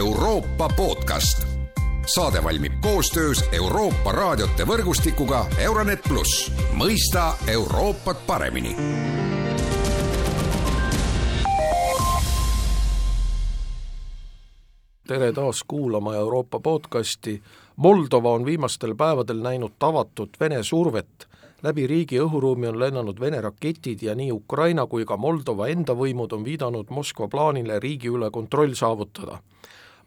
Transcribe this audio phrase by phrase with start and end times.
[0.00, 1.46] Euroopa podcast.
[2.06, 8.76] saade valmib koostöös Euroopa raadiote võrgustikuga Euronet pluss, mõista Euroopat paremini
[15.06, 17.42] tere taas kuulama Euroopa podcasti.
[17.76, 21.28] Moldova on viimastel päevadel näinud tavatut Vene survet.
[21.62, 26.32] läbi riigi õhuruumi on lennanud Vene raketid ja nii Ukraina kui ka Moldova enda võimud
[26.32, 29.42] on viidanud Moskva plaanile riigi üle kontroll saavutada.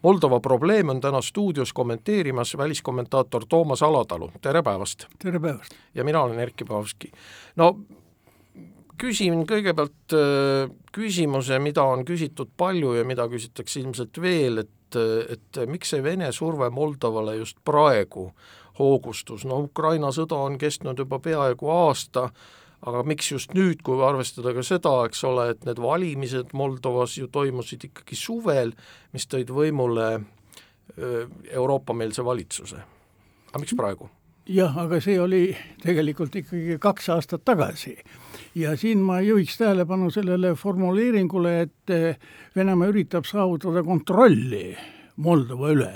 [0.04, 5.06] Moldova probleeme on täna stuudios kommenteerimas väliskommentaator Toomas Alatalu, tere päevast!
[5.20, 5.76] tere päevast!
[5.96, 7.12] ja mina olen Erkki Paavski.
[7.56, 7.80] no
[8.98, 15.38] küsin kõigepealt äh, küsimuse, mida on küsitud palju ja mida küsitakse ilmselt veel, et et,
[15.58, 18.28] et miks see Vene surve Moldovale just praegu
[18.80, 22.30] hoogustus, no Ukraina sõda on kestnud juba peaaegu aasta,
[22.84, 27.30] aga miks just nüüd, kui arvestada ka seda, eks ole, et need valimised Moldovas ju
[27.32, 28.74] toimusid ikkagi suvel,
[29.16, 30.10] mis tõid võimule
[30.98, 32.84] Euroopa-meelse valitsuse.
[33.52, 34.10] aga miks praegu?
[34.50, 35.46] jah, aga see oli
[35.82, 37.96] tegelikult ikkagi kaks aastat tagasi.
[38.56, 42.20] ja siin ma juhiks tähelepanu sellele formuleeringule, et
[42.56, 44.76] Venemaa üritab saavutada kontrolli
[45.18, 45.92] Moldova üle.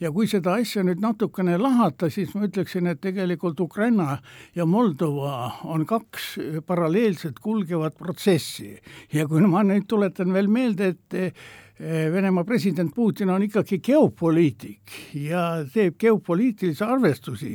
[0.00, 4.18] ja kui seda asja nüüd natukene lahata, siis ma ütleksin, et tegelikult Ukraina
[4.54, 6.34] ja Moldova on kaks
[6.66, 8.76] paralleelselt kulgevat protsessi
[9.12, 11.40] ja kui ma nüüd tuletan veel meelde, et
[11.80, 17.52] Eh, Venemaa president Putin on ikkagi geopoliitik ja teeb geopoliitilisi arvestusi,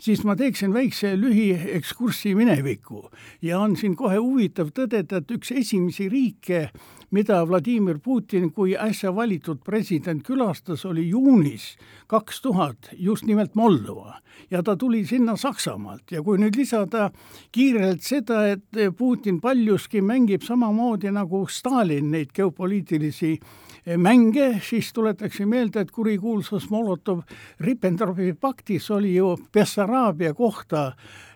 [0.00, 3.10] siis ma teeksin väikse lühiekskurssi minevikku
[3.44, 6.70] ja on siin kohe huvitav tõdeda, et üks esimesi riike,
[7.10, 14.20] mida Vladimir Putin kui äsja valitud president külastas, oli juunis kaks tuhat just nimelt Moldova.
[14.50, 16.12] Ja ta tuli sinna Saksamaalt.
[16.12, 17.10] Ja kui nüüd lisada
[17.52, 23.38] kiirelt seda, et Putin paljuski mängib samamoodi nagu Stalin neid geopoliitilisi
[23.96, 30.92] mänge, siis tuletaksin meelde, et kurikuulsas Molotov-Ribbentropi paktis oli ju Bessaraabia kohta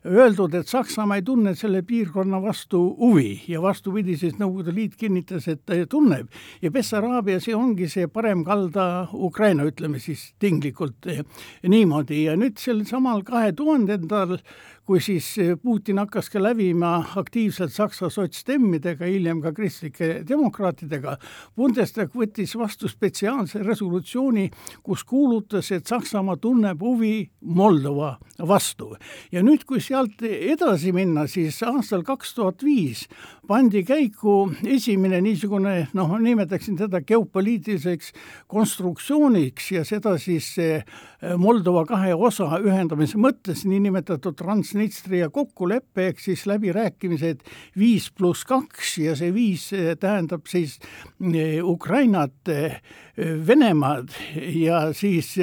[0.06, 5.46] öeldud, et Saksamaa ei tunne selle piirkonna vastu huvi ja vastupidi, siis Nõukogude Liit kinnitas,
[5.48, 6.28] et ta tunneb.
[6.62, 11.06] ja Bessaraabia, see ongi see parem kalda Ukraina, ütleme siis tinglikult
[11.68, 14.38] niimoodi ja nüüd sel samal kahe tuhandendal
[14.86, 15.26] kui siis
[15.62, 21.16] Putin hakkas ka lävima aktiivselt Saksa sotsdemmidega, hiljem ka kristlike demokraatidega,
[21.56, 24.48] Bundestag võttis vastu spetsiaalse resolutsiooni,
[24.82, 28.96] kus kuulutas, et Saksamaa tunneb huvi Moldova vastu.
[29.32, 33.04] ja nüüd, kui sealt edasi minna, siis aastal kaks tuhat viis
[33.48, 38.12] pandi käiku esimene niisugune noh, nimetaksin teda geopoliitiliseks
[38.48, 40.86] konstruktsiooniks ja seda siis eh,
[41.38, 47.44] Moldova kahe osa ühendamise mõttes, niinimetatud Transnistria kokkulepe ehk siis läbirääkimised
[47.78, 50.78] viis pluss kaks ja see viis eh, tähendab siis
[51.20, 52.38] eh, Ukrainat,
[53.12, 54.14] Venemaad
[54.56, 55.34] ja siis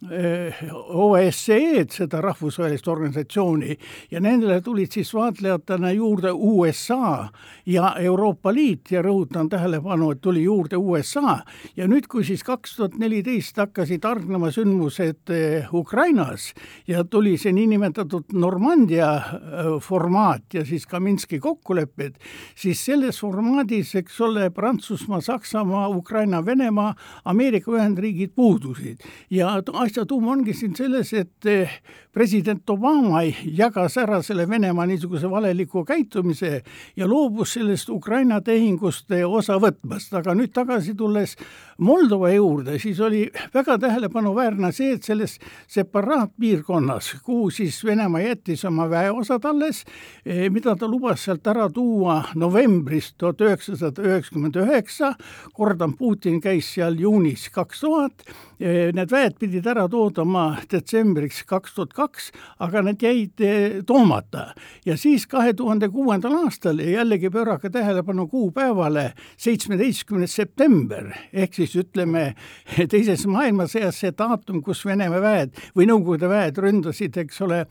[0.00, 3.74] OSCE-d, seda rahvusvahelist organisatsiooni
[4.10, 7.28] ja nendele tulid siis vaatlejatena juurde USA
[7.66, 11.42] ja Euroopa Liit ja rõhutan tähelepanu, et tuli juurde USA
[11.76, 16.54] ja nüüd, kui siis kaks tuhat neliteist hakkasid hargnema sündmused eh, Ukrainas
[16.88, 22.16] ja tuli see niinimetatud Normandia eh, formaat ja siis ka Minski kokkulepped,
[22.56, 26.94] siis selles formaadis, eks ole, Prantsusmaa, Saksamaa, Ukraina, Venemaa,
[27.24, 29.04] Ameerika Ühendriigid puudusid.
[29.30, 31.70] Ja asja tuum ongi siin selles, et eh,
[32.14, 36.60] president Obama jagas ära selle Venemaa niisuguse valeliku käitumise
[36.96, 41.34] ja loobus sellest Ukraina tehingust eh, osa võtmast, aga nüüd tagasi tulles
[41.80, 43.24] Moldova juurde, siis oli
[43.54, 45.38] väga tähelepanuväärne see, et selles
[45.72, 49.82] separaatpiirkonnas, kuhu siis Venemaa jättis oma väeosad alles,
[50.24, 55.16] eh, mida ta lubas sealt ära tuua novembris tuhat üheksasada üheksakümmend üheksa,
[55.56, 58.22] kordan, Putin käis seal juunis kaks tuhat,
[58.60, 62.26] need väed pidid ära ära toodama detsembriks kaks tuhat kaks,
[62.60, 64.50] aga need jäid eh, toomata.
[64.84, 72.34] ja siis kahe tuhande kuuendal aastal jällegi pöörake tähelepanu kuupäevale, seitsmeteistkümnes september, ehk siis ütleme
[72.92, 77.64] teises maailmasõjas see daatum, kus Venemaa väed või Nõukogude väed ründasid, eks ole,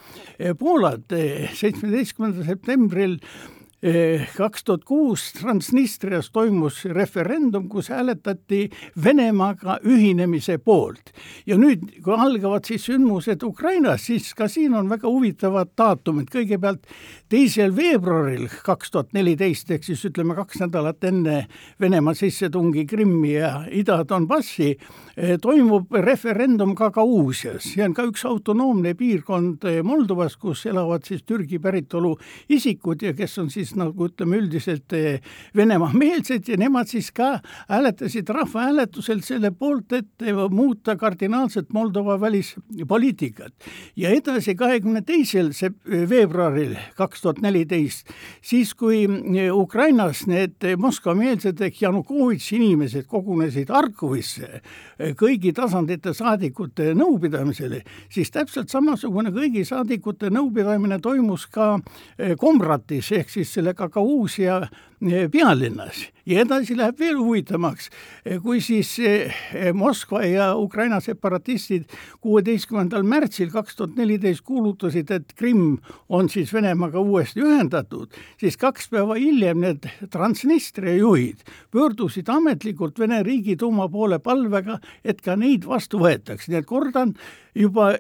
[0.60, 1.14] Poolat,
[1.60, 3.18] seitsmeteistkümnendal septembril
[4.36, 8.70] kaks tuhat kuus Transnistrias toimus referendum, kus hääletati
[9.04, 11.14] Venemaaga ühinemise poolt.
[11.48, 16.90] ja nüüd, kui algavad siis sündmused Ukrainas, siis ka siin on väga huvitavad daatumid, kõigepealt
[17.30, 21.48] teisel veebruaril kaks tuhat neliteist, ehk siis ütleme kaks nädalat enne
[21.80, 24.76] Venemaa sissetungi Krimmi ja Ida-Donbassi,
[25.16, 31.24] eh, toimub referendum Gagausias, see on ka üks autonoomne piirkond eh, Moldovas, kus elavad siis
[31.24, 32.18] Türgi päritolu
[32.50, 34.94] isikud ja kes on siis siis nagu ütleme üldiselt
[35.56, 37.40] Venemaa-meelsed ja nemad siis ka
[37.70, 43.54] hääletasid rahvahääletusel selle poolt, et muuta kardinaalselt Moldova välispoliitikat.
[43.96, 45.52] ja edasi, kahekümne teisel
[46.10, 48.10] veebruaril kaks tuhat neliteist,
[48.42, 49.06] siis kui
[49.52, 54.62] Ukrainas need Moskva-meelsed ehk Janukovitši inimesed kogunesid Harkovisse
[55.20, 61.78] kõigi tasandite saadikute nõupidamisele, siis täpselt samasugune kõigi saadikute nõupidamine toimus ka
[62.40, 64.70] Komratis ehk siis selle Gagauzia
[65.32, 66.08] pealinnas.
[66.30, 67.88] Ja edasi läheb veel huvitavamaks,
[68.44, 69.32] kui siis eh,
[69.74, 71.88] Moskva ja Ukraina separatistid
[72.22, 75.80] kuueteistkümnendal märtsil kaks tuhat neliteist kuulutasid, et Krimm
[76.10, 81.42] on siis Venemaaga uuesti ühendatud, siis kaks päeva hiljem need Transnistria juhid
[81.74, 87.16] pöördusid ametlikult Vene Riigiduuma poole palvega, et ka neid vastu võetaks, nii et kordan,
[87.58, 87.96] juba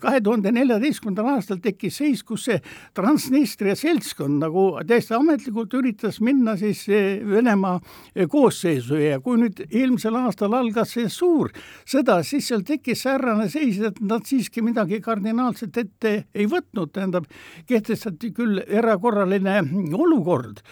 [0.00, 2.60] kahe tuhande neljateistkümnendal aastal tekkis seis, kus see
[2.94, 7.78] Transnistria seltskond nagu täiesti ametlikult üritas minna siis eh, Venemaa
[8.14, 11.52] eh, koosseisu ja kui nüüd eelmisel aastal algas see suur
[11.88, 17.28] sõda, siis seal tekkis säärane seis, et nad siiski midagi kardinaalset ette ei võtnud, tähendab,
[17.66, 19.60] kehtestati küll erakorraline
[19.94, 20.62] olukord,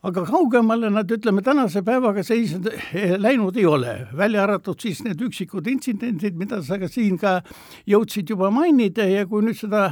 [0.00, 5.20] aga kaugemale nad, ütleme, tänase päevaga seisnud, eh, läinud ei ole, välja arvatud siis need
[5.20, 7.40] üksikud intsidendid, mida sa ka siin ka
[7.88, 9.90] jõudsid juba mainida ja kui nüüd seda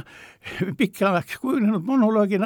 [0.79, 2.39] pikaks kujunenud monoloogi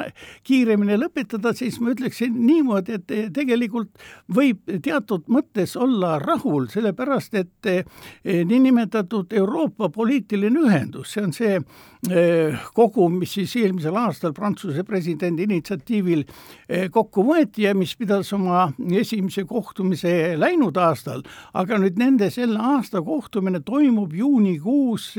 [0.44, 3.94] kiiremini lõpetada, siis ma ütleksin niimoodi, et tegelikult
[4.34, 11.56] võib teatud mõttes olla rahul, sellepärast et eh, niinimetatud Euroopa poliitiline ühendus, see on see
[11.56, 16.26] eh, kogum, mis siis eelmisel aastal Prantsuse presidendi initsiatiivil
[16.92, 21.20] kokku võeti, Horvaatia, mis pidas oma esimese kohtumise läinud aastal,
[21.54, 25.12] aga nüüd nende selle aasta kohtumine toimub juunikuus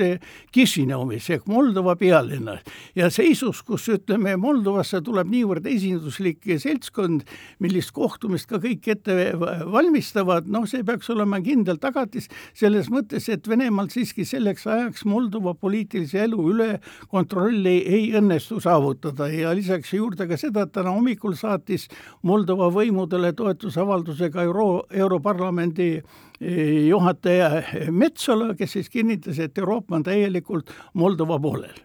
[0.51, 2.59] Kišineumis ehk Moldova pealinnas.
[2.95, 7.23] Ja seisus, kus ütleme, Moldovasse tuleb niivõrd esinduslik seltskond,
[7.63, 9.31] millist kohtumist ka kõik ette
[9.71, 15.55] valmistavad, noh, see peaks olema kindel tagatis selles mõttes, et Venemaal siiski selleks ajaks Moldova
[15.55, 16.69] poliitilise elu üle
[17.07, 19.31] kontrolli ei õnnestu saavutada.
[19.31, 21.87] Ja lisaks juurde ka seda, et täna hommikul saatis
[22.25, 27.49] Moldova võimudele toetusavaldusega Euro, Europarlamendi eh, juhataja
[27.91, 31.77] Metsola, kes siis kinnitas, et Euroopa on täielikult Moldova poolel.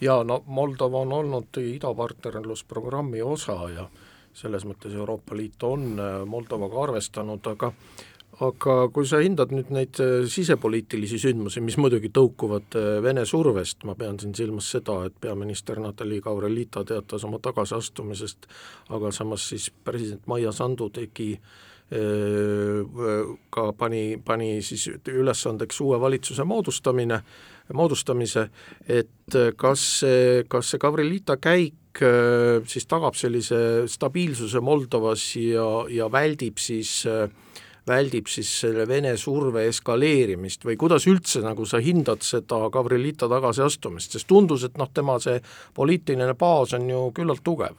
[0.00, 3.86] ja no Moldova on olnud idapartnerlusprogrammi osa ja
[4.32, 7.72] selles mõttes Euroopa Liit on eh, Moldovaga arvestanud, aga
[8.40, 13.84] aga kui sa hindad nüüd neid äh, sisepoliitilisi sündmusi, mis muidugi tõukuvad äh, Vene survest,
[13.84, 18.48] ma pean siin silmas seda, et peaminister Natalja Gavrelita teatas oma tagasiastumisest,
[18.96, 22.80] aga samas siis president Maia Sandu tegi äh,
[23.52, 27.20] ka pani, pani siis ülesandeks uue valitsuse moodustamine,
[27.76, 28.48] moodustamise,
[28.88, 36.56] et kas see, kas see Gavrelita käik siis tagab sellise stabiilsuse Moldovas ja, ja väldib
[36.56, 37.28] siis äh,
[37.88, 44.16] väldib siis selle Vene surve eskaleerimist või kuidas üldse nagu sa hindad seda Gavrelita tagasiastumist,
[44.16, 45.40] sest tundus, et noh, tema see
[45.74, 47.78] poliitiline baas on ju küllalt tugev.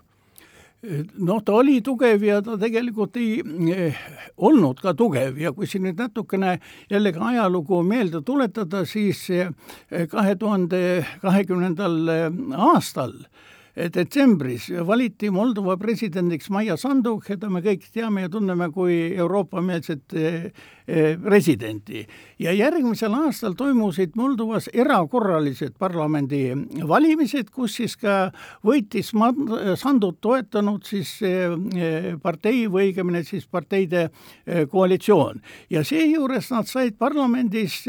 [0.83, 3.37] Noh, ta oli tugev ja ta tegelikult ei
[3.71, 3.99] eh,
[4.35, 6.57] olnud ka tugev ja kui siin nüüd natukene
[6.91, 9.53] jällegi ajalugu meelde tuletada, siis eh,
[10.11, 10.81] kahe tuhande
[11.23, 12.27] kahekümnendal eh,
[12.67, 18.95] aastal eh, detsembris valiti Moldova presidendiks Maia Sandu, keda me kõik teame ja tunneme kui
[19.17, 20.51] Euroopa-meelset eh,
[20.85, 22.05] eh, presidenti.
[22.39, 28.31] ja järgmisel aastal toimusid Moldovas erakorralised parlamendivalimised, kus siis ka
[28.63, 29.11] võitis
[29.81, 34.09] Sandut toetanud siis eh, partei või õigemini siis parteide
[34.69, 37.87] koalitsioon ja seejuures nad said parlamendis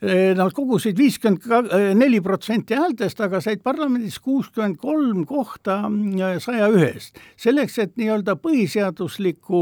[0.00, 5.82] Nad kogusid viiskümmend neli protsenti häältest, aga said parlamendis kuuskümmend kolm kohta
[6.40, 7.20] saja ühest.
[7.36, 9.60] selleks, et nii-öelda põhiseaduslikku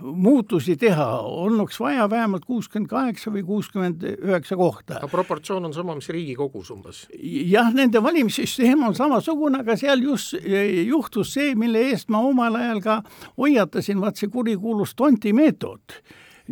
[0.00, 4.96] muutusi teha, olnuks vaja vähemalt kuuskümmend kaheksa või kuuskümmend üheksa kohta.
[4.96, 7.06] aga proportsioon on sama, mis Riigikogus umbes?
[7.50, 10.34] jah, nende valimissüsteem on samasugune, aga seal just
[10.86, 13.00] juhtus see, mille eest ma omal ajal ka
[13.38, 16.02] hoiatasin, vaat see kurikuulus tonti meetod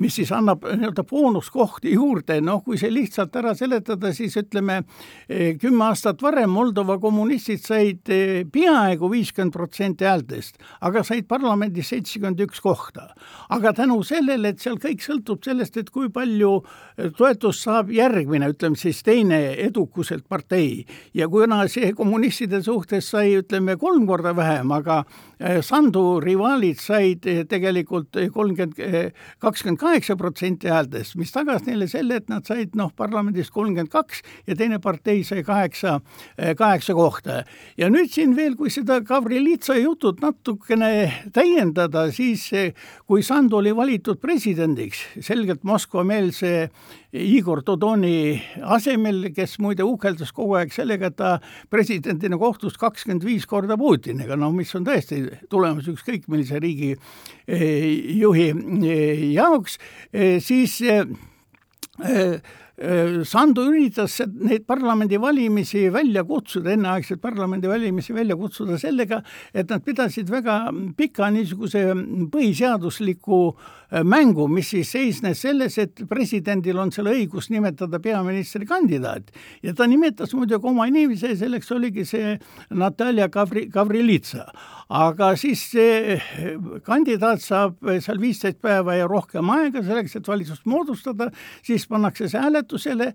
[0.00, 4.82] mis siis annab nii-öelda boonuskohti juurde, noh, kui see lihtsalt ära seletada, siis ütleme,
[5.28, 11.92] eh, kümme aastat varem Moldova kommunistid said eh, peaaegu viiskümmend protsenti häältest, aga said parlamendis
[11.92, 13.10] seitsekümmend üks kohta.
[13.48, 16.62] aga tänu sellele, et seal kõik sõltub sellest, et kui palju
[16.96, 23.36] eh, toetust saab järgmine, ütleme siis teine edukuselt partei ja kuna see kommunistide suhtes sai,
[23.42, 25.02] ütleme, kolm korda vähem, aga
[25.64, 28.78] Sandu rivaalid said tegelikult kolmkümmend,
[29.42, 34.22] kakskümmend kaheksa protsenti häältest, mis tagas neile selle, et nad said noh, parlamendis kolmkümmend kaks
[34.46, 35.98] ja teine partei sai kaheksa,
[36.58, 37.42] kaheksa kohta.
[37.76, 40.92] ja nüüd siin veel, kui seda Gavrilitsa jutut natukene
[41.32, 42.48] täiendada, siis
[43.06, 46.70] kui Sandu oli valitud presidendiks, selgelt Moskva-meelse
[47.12, 51.34] Igor Dodoni asemel, kes muide uhkeldas kogu aeg sellega, et ta
[51.72, 55.20] presidendina kohtus kakskümmend viis korda Putiniga, noh, mis on tõesti
[55.52, 59.76] tulemus ükskõik millise riigi eh, juhi eh, jaoks,
[60.12, 60.80] eh, siis
[63.28, 69.20] Sandu üritas neid parlamendivalimisi välja kutsuda, enneaegseid parlamendivalimisi välja kutsuda sellega,
[69.54, 70.56] et nad pidasid väga
[70.96, 71.84] pika niisuguse
[72.32, 73.42] põhiseadusliku
[74.04, 79.32] mängu, mis siis seisnes selles, et presidendil on seal õigus nimetada peaministrikandidaat.
[79.62, 82.36] Ja ta nimetas muidugi oma inimese, selleks oligi see
[82.70, 84.46] Natalja Gavri-, Gavrilitsa.
[84.92, 86.18] Aga siis see
[86.84, 91.30] kandidaat saab seal viisteist päeva ja rohkem aega selleks, et valitsust moodustada,
[91.64, 93.12] siis pannakse see hääletusele,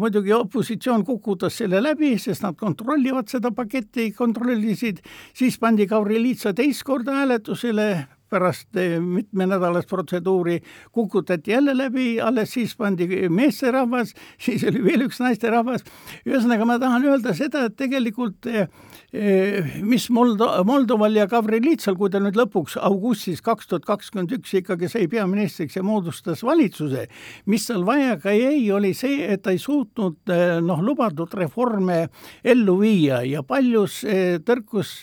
[0.00, 5.04] muidugi opositsioon kukutas selle läbi, sest nad kontrollivad seda paketti, kontrollisid,
[5.36, 7.90] siis pandi Gavrilitsa teist korda hääletusele,
[8.32, 10.60] pärast eh, mitmenädalast protseduuri
[10.92, 15.84] kukutati jälle läbi, alles siis pandi meesterahvas, siis oli veel üks naisterahvas.
[16.26, 18.68] ühesõnaga, ma tahan öelda seda, et tegelikult eh,
[19.12, 24.54] eh, mis Moldo-, Moldoval ja Gavrilitsal, kui ta nüüd lõpuks augustis kaks tuhat kakskümmend üks
[24.62, 27.06] ikkagi sai peaministriks ja moodustas valitsuse,
[27.46, 30.32] mis tal vaja ka jäi, oli see, et ta ei suutnud
[30.64, 32.06] noh, lubatud reforme
[32.44, 34.00] ellu viia ja paljus
[34.46, 34.94] tõrkus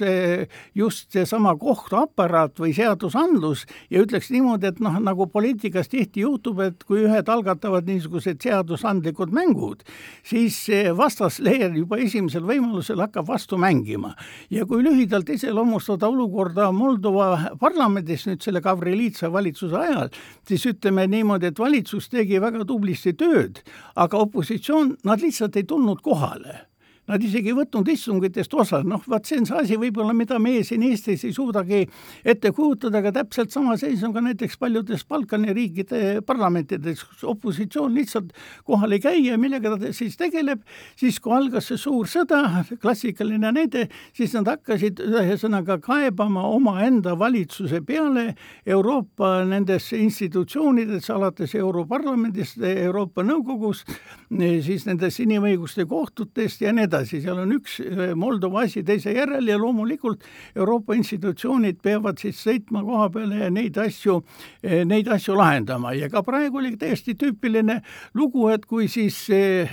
[0.75, 6.59] just seesama kohtuaparaat või seadus seadusandlus ja ütleks niimoodi, et noh, nagu poliitikas tihti juhtub,
[6.63, 9.83] et kui ühed algatavad niisugused seadusandlikud mängud,
[10.23, 14.15] siis vastasleer juba esimesel võimalusel hakkab vastu mängima.
[14.49, 20.09] ja kui lühidalt iseloomustada olukorda Moldova parlamendis nüüd selle Gavrilitsa valitsuse ajal,
[20.47, 23.63] siis ütleme niimoodi, et valitsus tegi väga tublisti tööd,
[23.95, 26.68] aga opositsioon, nad lihtsalt ei tulnud kohale
[27.09, 30.61] Nad isegi ei võtnud istungitest osa, noh, vaat see on see asi võib-olla, mida meie
[30.65, 31.79] siin Eestis ei suudagi
[32.21, 37.95] ette kujutada, aga täpselt sama seis on ka näiteks paljudes Balkani riikide parlamentides, kus opositsioon
[37.97, 38.29] lihtsalt
[38.67, 40.61] kohal ei käi ja millega ta siis tegeleb,
[40.99, 42.43] siis kui algas see suur sõda,
[42.81, 48.35] klassikaline näide, siis nad hakkasid ühesõnaga kaebama omaenda valitsuse peale
[48.69, 53.89] Euroopa nendes institutsioonides, alates Europarlamendist, Euroopa Nõukogust,
[54.29, 57.79] siis nendest inimõiguste kohtutest ja nii edasi edasi, seal on üks
[58.19, 60.23] Moldova asi teise järel ja loomulikult
[60.55, 64.19] Euroopa institutsioonid peavad siis sõitma koha peale ja neid asju,
[64.63, 67.79] äh, neid asju lahendama ja ka praegu oli täiesti tüüpiline
[68.17, 69.71] lugu, et kui siis äh,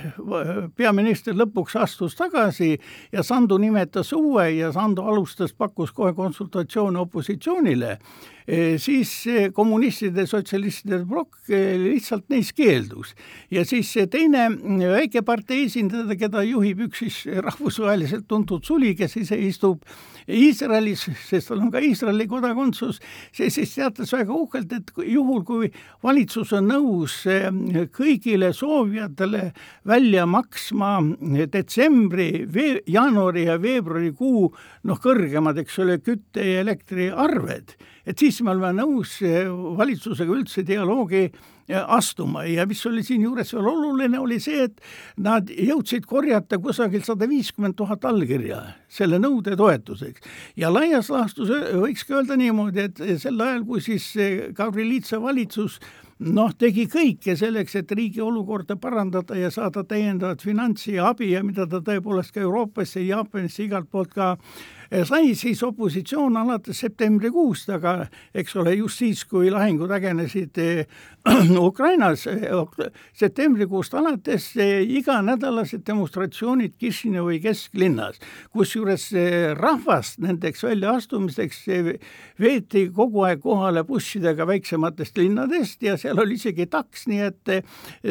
[0.75, 2.75] peaminister lõpuks astus tagasi
[3.11, 7.97] ja Sandu nimetas uue ja Sandu alustas, pakkus kohe konsultatsioone opositsioonile
[8.47, 9.09] Eh, siis
[9.51, 13.09] kommunistide, sotsialistide plokk eh, lihtsalt neist keeldus.
[13.51, 18.95] ja siis see teine mm, väike partei esindaja, keda juhib üks siis rahvusvaheliselt tuntud suli,
[18.95, 19.83] kes ise istub
[20.27, 22.99] Iisraelis, sest tal on ka Iisraeli kodakondsus,
[23.35, 25.69] see siis teatas väga uhkelt, et juhul, kui
[26.03, 27.47] valitsus on nõus eh,
[27.95, 29.51] kõigile soovijatele
[29.87, 30.97] välja maksma
[31.53, 32.45] detsembri,
[32.91, 34.41] jaanuari ja veebruarikuu
[34.83, 40.63] noh, kõrgemad, eks ole, kütte- ja elektriarved et siis me oleme nõus eh, valitsusega üldse
[40.67, 44.79] dialoogi eh, astuma ja mis oli siinjuures veel oluline, oli see, et
[45.23, 50.16] nad jõudsid korjata kusagilt sada viiskümmend tuhat allkirja selle nõude toetuseks.
[50.57, 54.11] Ja laias laastus eh, võikski öelda niimoodi, et sel ajal, kui siis
[54.57, 55.79] Gavrilitsa valitsus
[56.19, 61.43] noh, tegi kõike selleks, et riigi olukorda parandada ja saada täiendavat finantsi ja abi ja
[61.45, 64.35] mida ta tõepoolest ka Euroopasse, Jaapanisse, igalt poolt ka
[65.03, 67.93] sai siis opositsioon alates septembrikuust, aga
[68.35, 70.85] eks ole, just siis, kui lahingud ägenesid eh,
[71.69, 72.47] Ukrainas eh,
[73.17, 78.21] septembrikuust alates eh, iganädalased demonstratsioonid Kišinevi kesklinnas,
[78.53, 79.09] kusjuures
[79.57, 81.63] rahvast nendeks väljaastumiseks
[82.39, 87.53] veeti kogu aeg kohale bussidega väiksematest linnadest ja seal oli isegi taks, nii et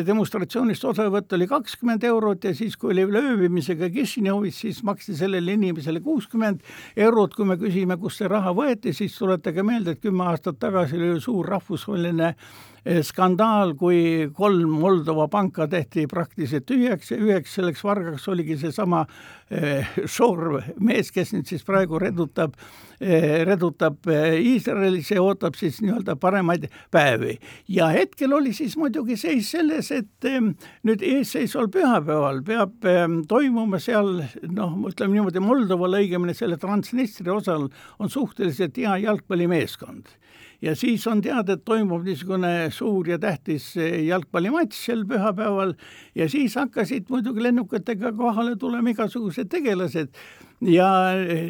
[0.06, 6.00] demonstratsioonist osavõtt oli kakskümmend eurot ja siis, kui oli ööbimisega Kišinevis, siis maksti sellele inimesele
[6.04, 6.65] kuuskümmend
[6.96, 10.96] eurot, kui me küsime, kust see raha võeti, siis tuletage meelde, et kümme aastat tagasi
[10.96, 12.35] oli suur rahvusvaheline
[13.02, 19.02] skandaal, kui kolm Moldova panka tehti praktiliselt tühjaks ja üheks selleks vargaks oligi seesama
[19.50, 22.55] eh, Šor mees, kes nüüd siis praegu redutab
[23.00, 27.38] eh,, redutab eh, Iisraelis ja ootab siis nii-öelda paremaid päevi.
[27.69, 30.38] ja hetkel oli siis muidugi seis selles, et eh,
[30.87, 37.66] nüüd eesseisval pühapäeval peab eh, toimuma seal noh, ütleme niimoodi, Moldoval õigemini selle Transnistria osal
[37.99, 40.14] on suhteliselt hea jalgpallimeeskond
[40.62, 45.75] ja siis on teada, et toimub niisugune suur ja tähtis jalgpallimatš sel pühapäeval.
[46.14, 50.14] Ja siis hakkasid muidugi lennukatega kohale tulema igasugused tegelased.
[50.64, 50.88] Ja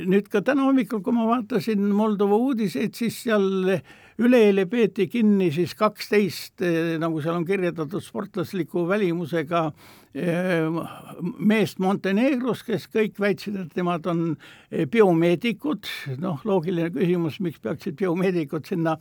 [0.09, 3.77] nüüd ka täna hommikul, kui ma vaatasin Moldova uudiseid, siis seal
[4.19, 6.65] üleeile peeti kinni siis kaksteist,
[6.99, 9.69] nagu seal on kirjeldatud, sportlasliku välimusega
[10.17, 14.21] meest Montenegros, kes kõik väitsid, et nemad on
[14.93, 15.89] biomeedikud,
[16.23, 18.97] noh, loogiline küsimus, miks peaksid biomeedikud sinna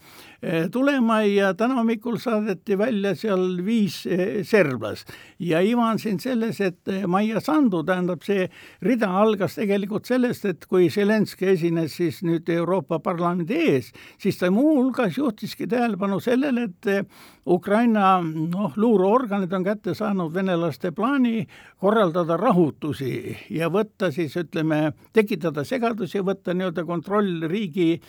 [0.73, 4.01] tulema ja täna hommikul saadeti välja seal viis
[4.43, 5.13] serblast.
[5.39, 8.49] ja iva on siin selles, et Maia Sandu, tähendab, see
[8.81, 14.51] rida algas tegelikult sellest, et kui Zelenskõi esines siis nüüd Euroopa Parlamendi ees, siis ta
[14.51, 17.07] muuhulgas juhtiski tähelepanu sellele, et
[17.45, 21.47] Ukraina noh, luureorganid on kätte saanud venelaste plaani
[21.77, 28.01] korraldada rahutusi ja võtta siis ütleme, tekitada segadusi, võtta nii-öelda kontroll riigi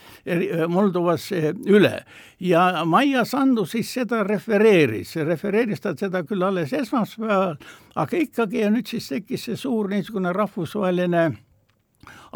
[0.69, 1.29] Moldovas
[1.67, 2.05] üle.
[2.41, 7.57] ja Maia Sandu siis seda refereeris, refereeris ta seda küll alles esmaspäeval,
[7.95, 11.46] aga ikkagi ja nüüd siis tekkis see suur niisugune rahvusvaheline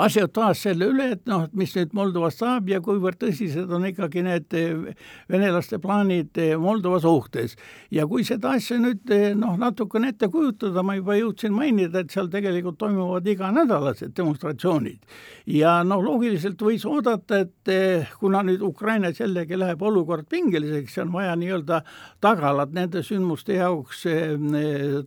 [0.04, 4.22] asiotaaž selle üle, et noh, et mis nüüd Moldovast saab ja kuivõrd tõsised on ikkagi
[4.24, 4.94] need eh,
[5.30, 7.56] venelaste plaanid eh, Moldova suhtes.
[7.90, 12.14] ja kui seda asja nüüd eh, noh, natukene ette kujutada, ma juba jõudsin mainida, et
[12.14, 15.00] seal tegelikult toimuvad iganädalased demonstratsioonid.
[15.46, 17.72] ja noh, loogiliselt võis oodata, et
[18.20, 21.82] kuna nüüd Ukrainas jällegi läheb olukord pingeliseks, on vaja nii-öelda
[22.22, 24.06] tagalat nende sündmuste jaoks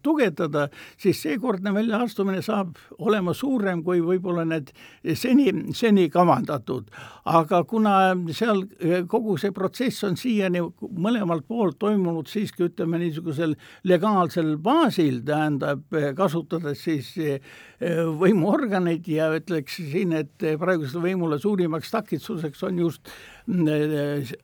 [0.03, 4.73] tugevdada, siis seekordne väljaastumine saab olema suurem kui võib-olla need
[5.16, 6.88] seni, seni kavandatud.
[7.25, 7.94] aga kuna
[8.36, 10.60] seal eh, kogu see protsess on siiani
[11.00, 13.56] mõlemalt poolt toimunud siiski ütleme niisugusel
[13.88, 17.40] legaalsel baasil, tähendab, eh, kasutades siis eh,
[18.20, 23.13] võimuorganeid ja ütleks siin, et praegusele võimule suurimaks takistuseks on just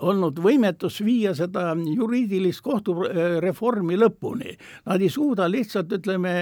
[0.03, 4.55] olnud võimetus viia seda juriidilist kohtureformi lõpuni.
[4.89, 6.34] Nad ei suuda lihtsalt, ütleme,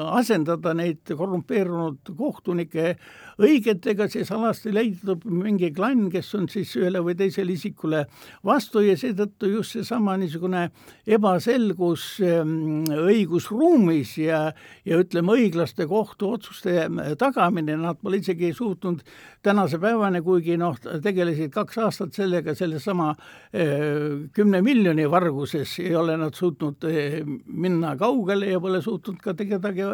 [0.00, 2.94] asendada neid korrumpeerunud kohtunikke
[3.40, 8.04] õigetega, siis alasti leidub mingi klann, kes on siis ühele või teisele isikule
[8.46, 10.66] vastu ja seetõttu just seesama niisugune
[11.08, 14.42] ebaselgus ehm, õigusruumis ja,
[14.84, 16.86] ja ütleme, õiglaste kohtuotsuste
[17.20, 19.02] tagamine, nad pole isegi suutnud
[19.44, 23.14] tänase päevani, kuigi noh, tegelesid kaks aastat sellega, sellesama
[23.52, 29.34] ehm, kümne miljoni varguses ei ole nad suutnud ehm, minna kaugele ja pole suutnud ka
[29.40, 29.86] kedagi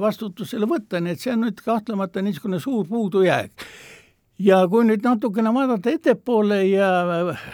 [0.00, 3.50] vastutusele võtta, nii et see on nüüd kahtlemata niisugune suur suur puudujääk.
[4.40, 6.86] Ja kui nüüd natukene vaadata ettepoole ja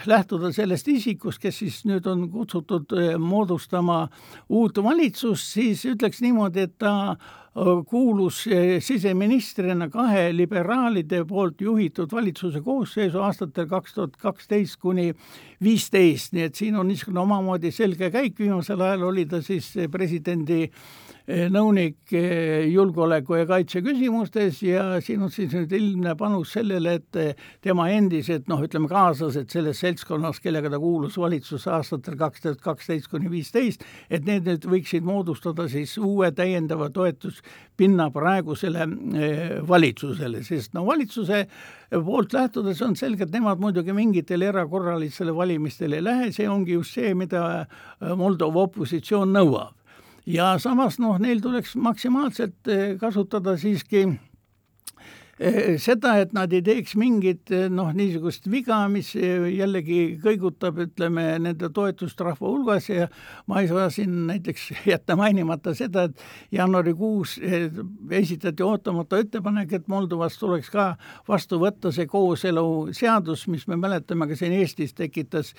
[0.06, 4.04] lähtuda sellest isikust, kes siis nüüd on kutsutud eh, moodustama
[4.48, 8.44] uut valitsust, siis ütleks niimoodi, et ta eh, kuulus
[8.86, 15.08] siseministrina kahe liberaalide poolt juhitud valitsuse koosseisu aastatel kaks tuhat kaksteist kuni
[15.64, 20.62] viisteist, nii et siin on niisugune omamoodi selge käik, viimasel ajal oli ta siis presidendi
[20.68, 20.86] äh,
[21.26, 27.18] nõunik eh, julgeoleku ja kaitse küsimustes ja siin on siis nüüd ilmne panus sellele, et
[27.18, 32.62] eh, tema endised noh, ütleme kaaslased selles seltskonnas, kellega ta kuulus valitsusse aastatel kaks tuhat
[32.62, 38.86] kaksteist kuni viisteist, et need nüüd võiksid moodustada siis uue täiendava toetuspinna praegusele
[39.66, 41.42] valitsusele, sest no valitsuse
[41.90, 46.94] poolt lähtudes on selge, et nemad muidugi mingitele erakorralistele valimistele ei lähe, see ongi just
[46.94, 47.66] see, mida
[48.14, 49.75] Moldova opositsioon nõuab
[50.26, 54.06] ja samas noh, neil tuleks maksimaalselt eh, kasutada siiski
[55.36, 61.26] seda, et nad ei teeks mingit eh, noh, niisugust viga, mis eh, jällegi kõigutab, ütleme,
[61.44, 63.08] nende toetust rahva hulgas ja
[63.50, 67.36] ma ei saa siin näiteks jätta mainimata seda, et jaanuarikuus
[68.16, 70.86] esitati ootamatu ettepanek, et Moldovas tuleks ka
[71.28, 75.52] vastu võtta see kooseluseadus, mis me mäletame ka siin Eestis tekitas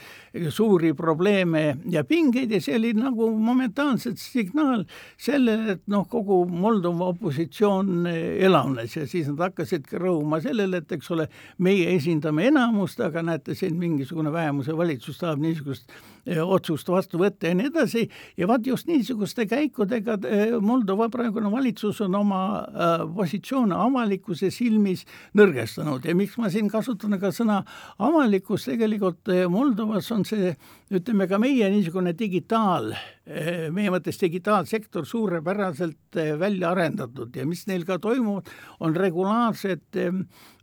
[0.49, 4.87] suuri probleeme ja pingeid ja see oli nagu momentaanselt signaal
[5.21, 10.91] sellele, et noh, kogu Moldova opositsioon elavnes ja siis nad hakkasid hakkasid rõhuma sellele, et
[10.95, 11.27] eks ole,
[11.59, 15.91] meie esindame enamust, aga näete, siin mingisugune vähemuse valitsus tahab niisugust
[16.27, 18.03] otsust vastu võtta ja nii edasi.
[18.37, 25.05] Ja vaat just niisuguste käikudega eh, Moldova praegune valitsus on oma äh, positsioone avalikkuse silmis
[25.37, 26.05] nõrgestanud.
[26.05, 27.61] Ja miks ma siin kasutan ka sõna
[28.03, 30.53] avalikkus, tegelikult Moldovas on see
[30.93, 32.93] ütleme ka meie niisugune digitaal,
[33.75, 37.35] meie mõttes digitaalsektor suurepäraselt välja arendatud.
[37.35, 38.47] Ja mis neil ka toimub,
[38.79, 39.99] on regulaarset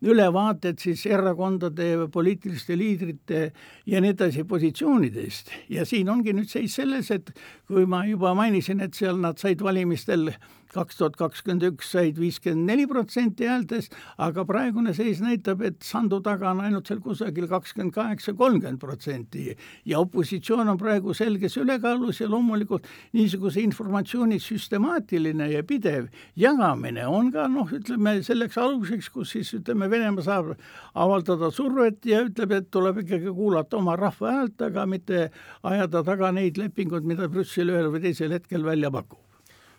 [0.05, 3.44] ülevaated siis erakondade, poliitiliste liidrite
[3.87, 7.31] ja nii edasi positsioonidest ja siin ongi nüüd seis selles, et
[7.69, 10.33] kui ma juba mainisin, et seal nad said valimistel
[10.75, 16.21] kaks tuhat kakskümmend üks said viiskümmend neli protsenti häältest, aga praegune seis näitab, et Sandu
[16.25, 19.55] taga on ainult seal kusagil kakskümmend kaheksa, kolmkümmend protsenti.
[19.89, 27.31] Ja opositsioon on praegu selges ülekaalus ja loomulikult niisuguse informatsiooni süstemaatiline ja pidev jagamine on
[27.35, 30.55] ka noh, ütleme selleks aluseks, kus siis ütleme, Venemaa saab
[30.95, 35.29] avaldada survet ja ütleb, et tuleb ikkagi kuulata oma rahva häält, aga mitte
[35.63, 39.24] ajada taga neid lepinguid, mida Brüssel ühel või teisel hetkel välja pakub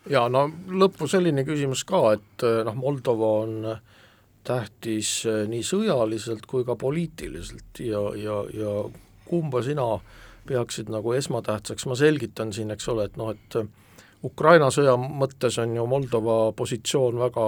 [0.10, 3.56] ja no lõppu selline küsimus ka, et noh, Moldova on
[4.46, 8.76] tähtis nii sõjaliselt kui ka poliitiliselt ja, ja, ja
[9.26, 9.88] kumba sina
[10.46, 13.58] peaksid nagu esmatähtsaks, ma selgitan siin, eks ole, et noh, et
[14.26, 17.46] Ukraina sõja mõttes on ju Moldova positsioon väga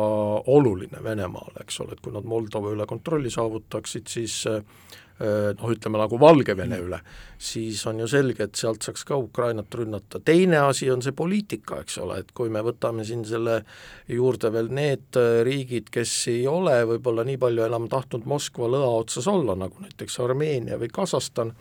[0.53, 4.63] oluline Venemaale, eks ole, et kui nad Moldova üle kontrolli saavutaksid, siis Äh,
[5.19, 6.99] noh, ütleme nagu Valgevene üle,
[7.41, 10.19] siis on ju selge, et sealt saaks ka Ukrainat rünnata.
[10.23, 13.63] teine asi on see poliitika, eks ole, et kui me võtame siin selle
[14.07, 18.91] juurde veel need äh, riigid, kes ei ole võib-olla nii palju enam tahtnud Moskva lõa
[19.01, 21.53] otsas olla, nagu näiteks Armeenia või Kasahstan,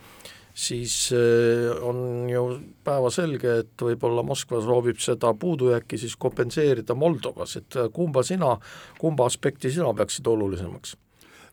[0.53, 2.45] siis äh, on ju
[2.85, 8.53] päevaselge, et võib-olla Moskva soovib seda puudujääki siis kompenseerida Moldovas, et kumba sina,
[9.01, 10.97] kumba aspekti sina peaksid olulisemaks?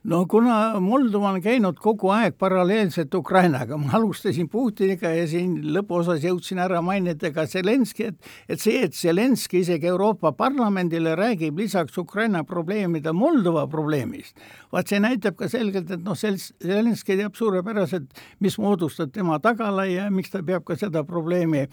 [0.05, 6.25] No kuna Moldova on käinud kogu aeg paralleelselt Ukrainaga, ma alustasin Putiniga ja siin lõpuosas
[6.25, 11.97] jõudsin ära mainida ka Zelenski, et et see, et Zelenski isegi Euroopa Parlamendile räägib lisaks
[11.99, 14.37] Ukraina probleemide Moldova probleemist,
[14.73, 18.13] vaat see näitab ka selgelt, et noh, Zelenski teab suurepäraselt,
[18.45, 21.65] mis moodustab tema tagala ja miks ta peab ka seda probleemi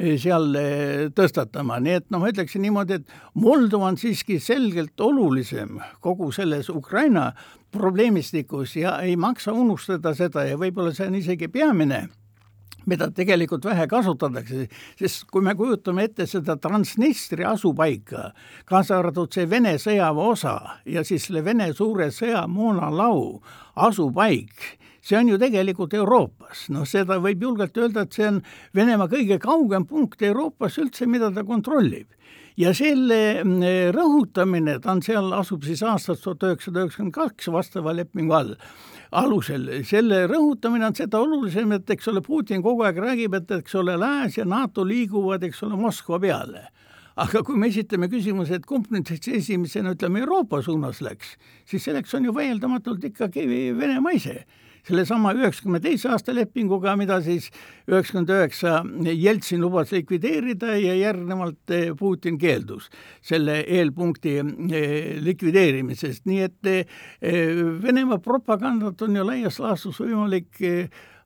[0.00, 5.80] seal eh, tõstatama, nii et noh, ma ütleksin niimoodi, et Moldova on siiski selgelt olulisem
[6.04, 7.30] kogu selles Ukraina
[7.74, 12.06] probleemistikus ja ei maksa unustada seda ja võib-olla see on isegi peamine,
[12.88, 14.66] mida tegelikult vähe kasutatakse,
[14.98, 18.30] sest kui me kujutame ette seda Transnistri asupaika,
[18.68, 20.56] kaasa arvatud see Vene sõjaväe osa
[20.88, 23.40] ja siis selle Vene suure sõjamoonalau
[23.76, 24.56] asupaik,
[25.00, 28.40] see on ju tegelikult Euroopas, noh, seda võib julgelt öelda, et see on
[28.76, 32.08] Venemaa kõige kaugem punkt Euroopas üldse, mida ta kontrollib.
[32.60, 37.94] Ja selle mm, rõhutamine, ta on seal, asub siis aastast tuhat üheksasada üheksakümmend kaks vastava
[37.96, 38.52] lepingu all,
[39.16, 43.78] alusel, selle rõhutamine on seda olulisem, et eks ole, Putin kogu aeg räägib, et eks
[43.80, 46.66] ole, Lääs ja NATO liiguvad, eks ole, Moskva peale.
[47.20, 51.34] Aga kui me esitame küsimuse, et kumb nüüd siis esimesena, ütleme, Euroopa suunas läks,
[51.68, 54.42] siis selleks on ju vaieldamatult ikkagi Venemaa ise
[54.88, 57.50] sellesama üheksakümne teise aasta lepinguga, mida siis
[57.88, 58.74] üheksakümmend üheksa
[59.12, 62.90] Jeltsin lubas likvideerida ja järgnevalt eh, Putin keeldus
[63.22, 66.98] selle eelpunkti eh, likvideerimisest, nii et eh,
[67.82, 70.60] Venemaa propagandat on ju laias laastus võimalik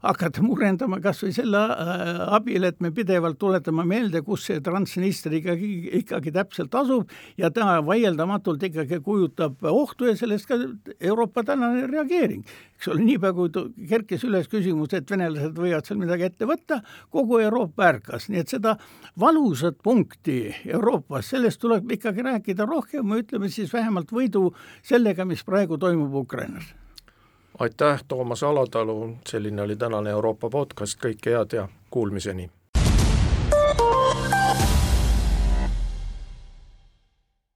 [0.05, 5.41] hakata murendama kas või selle äh, abil, et me pidevalt tuletame meelde, kus see Transnistria
[5.41, 10.59] ikkagi, ikkagi täpselt asub ja ta vaieldamatult ikkagi kujutab ohtu ja sellest ka
[11.01, 12.45] Euroopa tänane reageering.
[12.77, 13.51] eks ole, niipea kui
[13.89, 16.81] kerkis üles küsimus, et venelased võivad seal midagi ette võtta,
[17.15, 18.77] kogu Euroopa ärkas, nii et seda
[19.21, 24.51] valusat punkti Euroopas, sellest tuleb ikkagi rääkida rohkem ütleme siis vähemalt võidu
[24.83, 26.75] sellega, mis praegu toimub Ukrainas
[27.59, 32.51] aitäh, Toomas Alatalu, selline oli tänane Euroopa podcast, kõike head ja kuulmiseni!